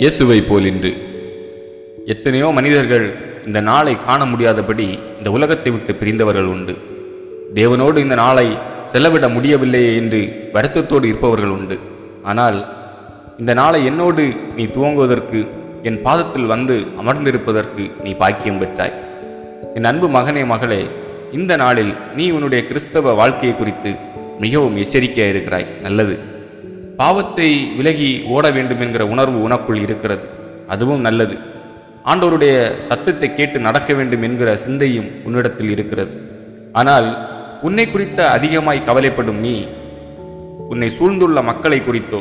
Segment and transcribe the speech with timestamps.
[0.00, 0.90] இயேசுவை போலின்று
[2.12, 3.04] எத்தனையோ மனிதர்கள்
[3.46, 4.86] இந்த நாளை காண முடியாதபடி
[5.18, 6.74] இந்த உலகத்தை விட்டு பிரிந்தவர்கள் உண்டு.
[7.58, 8.46] தேவனோடு இந்த நாளை
[8.92, 10.20] செலவிட முடியவில்லையே என்று
[10.54, 11.78] வருத்தத்தோடு இருப்பவர்கள் உண்டு.
[12.22, 12.58] ஆனால்
[13.38, 14.24] இந்த நாளை என்னோடு
[14.56, 15.40] நீ துவங்குவதற்கு
[15.82, 18.96] என் பாதத்தில் வந்து அமர்ந்திருப்பதற்கு நீ பாக்கியம் பெற்றாய்.
[19.74, 20.82] என் அன்பு மகனே மகளே
[21.32, 23.92] இந்த நாளில் நீ உன்னுடைய கிறிஸ்தவ வாழ்க்கையை குறித்து
[24.40, 25.68] மிகவும் எச்சரிக்கையாக இருக்கிறாய்.
[25.82, 26.16] நல்லது.
[27.02, 30.24] பாவத்தை விலகி ஓட வேண்டும் என்கிற உணர்வு உனக்குள் இருக்கிறது.
[30.74, 31.36] அதுவும் நல்லது.
[32.10, 32.54] ஆண்டோருடைய
[32.88, 36.12] சத்தத்தை கேட்டு நடக்க வேண்டும் என்கிற சிந்தையும் உன்னிடத்தில் இருக்கிறது.
[36.80, 37.08] ஆனால்
[37.66, 39.54] உன்னை குறித்த அதிகமாய் கவலைப்படும் நீ
[40.72, 42.20] உன்னை சூழ்ந்துள்ள மக்களை குறித்தோ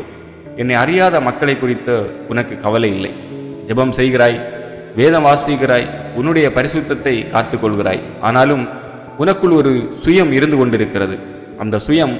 [0.62, 1.98] என்னை அறியாத மக்களை குறித்தோ
[2.32, 3.12] உனக்கு கவலை இல்லை.
[3.68, 4.38] ஜெபம் செய்கிறாய்
[4.99, 5.88] வேதம் வாசிக்கிறாய்
[6.20, 8.02] உன்னுடைய பரிசுத்தத்தை காத்துக்கொள்கிறாய்.
[8.27, 8.63] ஆனாலும்
[9.23, 9.71] உனக்குள் ஒரு
[10.04, 11.16] சுயம் இருந்து கொண்டிருக்கிறது.
[11.63, 12.16] அந்த சுயம்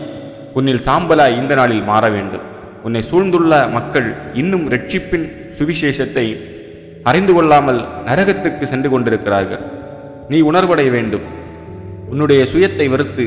[0.60, 2.46] உன்னில் சாம்பலாய் இந்த நாளில் மாற வேண்டும்.
[2.86, 4.08] உன்னை சூழ்ந்துள்ள மக்கள்
[4.42, 5.26] இன்னும் ரட்சிப்பின்
[5.58, 6.26] சுவிசேஷத்தை
[7.10, 9.64] அறிந்து கொள்ளாமல் நரகத்துக்கு சென்று கொண்டிருக்கிறார்கள்.
[10.30, 11.26] நீ உணர்வடைய வேண்டும்.
[12.12, 13.26] உன்னுடைய சுயத்தை வெறுத்து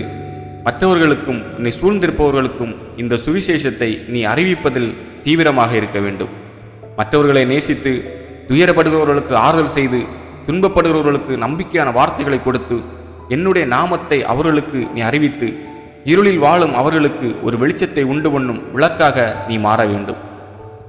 [0.66, 4.91] மற்றவர்களுக்கும் உன்னை சூழ்ந்திருப்பவர்களுக்கும் இந்த சுவிசேஷத்தை நீ அறிவிப்பதில்
[5.25, 6.32] தீவிரமாக இருக்க வேண்டும்.
[6.98, 7.92] மற்றவர்களை நேசித்து
[8.48, 10.00] துயரப்படுகிறவர்களுக்கு ஆறுதல் செய்து
[10.48, 12.77] துன்பப்படுகிறவர்களுக்கு நம்பிக்கையான வார்த்தைகளை கொடுத்து
[13.34, 15.48] என்னுடைய நாமத்தை அவர்களுக்கு நீ அறிவித்து
[16.10, 20.20] இருளில் வாழும் அவர்களுக்கு ஒரு வெளிச்சத்தை உண்டு பண்ணும் விளக்காக நீ மாற வேண்டும்.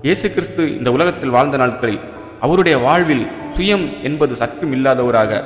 [0.06, 2.02] இயேசு கிறிஸ்து இந்த உலகத்தில் வாழ்ந்த நாட்களில்
[2.46, 3.26] அவருடைய வாழ்வில்
[3.58, 5.42] சுயம் என்பது சற்றும் இல்லாதவராக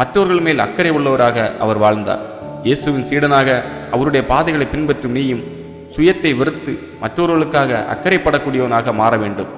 [0.00, 2.22] மற்றவர்கள் மேல் அக்கறை உள்ளவராக அவர் வாழ்ந்தார்.
[2.66, 3.48] இயேசுவின் சீடனாக
[3.94, 5.42] அவருடைய பாதைகளை பின்பற்றும் நீயும்
[5.94, 9.50] சுயத்தை வெறுத்து மற்றவர்களுக்காக அக்கறைப்படக்கூடியவனாக மாற வேண்டும்.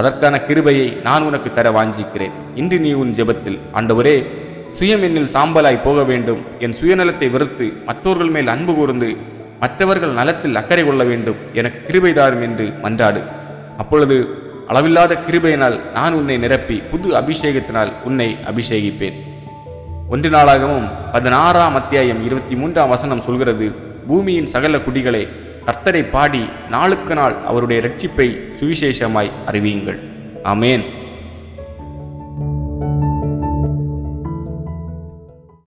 [0.00, 2.34] அதற்கான கிருபையை நான் உனக்கு தர வாஞ்சிக்கிறேன்.
[2.60, 4.16] இன்று நீ உன் ஜெபத்தில் ஆண்டவரே
[4.74, 6.40] சுயம் என்னில் சாம்பலாய் போக வேண்டும்.
[6.58, 9.16] என் சுயநலத்தை வெறுத்து மற்றவர்கள் மேல் அன்பு கூர்ந்து
[9.60, 11.36] மற்றவர்கள் நலத்தில் அக்கறை கொள்ள வேண்டும்.
[11.52, 13.22] எனக்கு கிருபை தாரும் என்று மன்றாடு.
[13.78, 14.28] அப்பொழுது
[14.68, 19.16] அளவில்லாத கிருபையினால் நான் உன்னை நிரப்பி புது அபிஷேகத்தினால் உன்னை அபிஷேகிப்பேன்.
[20.08, 23.68] ஒன்று நாளாகவும் பதினாறாம் அத்தியாயம் இருபத்தி மூன்றாம் வசனம் சொல்கிறது
[24.08, 25.28] பூமியின் சகல குடிகளை
[25.66, 28.28] கர்த்தரை பாடி நாளுக்கு நாள் அவருடைய ரட்சிப்பை
[28.60, 29.98] சுவிசேஷமாய் அறிவியுங்கள்.
[30.44, 30.84] ஆமேன்.